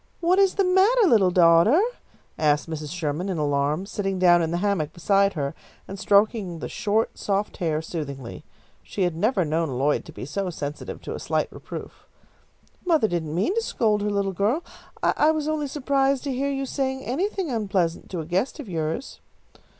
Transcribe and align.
"What 0.19 0.39
is 0.39 0.55
the 0.55 0.63
matter, 0.63 1.03
little 1.07 1.29
daughter?" 1.29 1.79
asked 2.35 2.67
Mrs. 2.67 2.91
Sherman, 2.91 3.29
in 3.29 3.37
alarm, 3.37 3.85
sitting 3.85 4.17
down 4.17 4.41
in 4.41 4.49
the 4.49 4.57
hammock 4.57 4.93
beside 4.93 5.33
her 5.33 5.53
and 5.87 5.99
stroking 5.99 6.57
the 6.57 6.67
short 6.67 7.19
soft 7.19 7.57
hair 7.57 7.83
soothingly. 7.83 8.43
She 8.81 9.03
had 9.03 9.15
never 9.15 9.45
known 9.45 9.77
Lloyd 9.77 10.03
to 10.05 10.11
be 10.11 10.25
so 10.25 10.49
sensitive 10.49 11.03
to 11.03 11.13
a 11.13 11.19
slight 11.19 11.51
reproof. 11.53 12.07
"Mother 12.83 13.07
didn't 13.07 13.35
mean 13.35 13.53
to 13.53 13.61
scold 13.61 14.01
her 14.01 14.09
little 14.09 14.33
girl. 14.33 14.63
I 15.03 15.29
was 15.29 15.47
only 15.47 15.67
surprised 15.67 16.23
to 16.23 16.31
hear 16.33 16.49
you 16.49 16.65
saying 16.65 17.03
anything 17.03 17.51
unpleasant 17.51 18.09
to 18.09 18.21
a 18.21 18.25
guest 18.25 18.59
of 18.59 18.67
yours." 18.67 19.19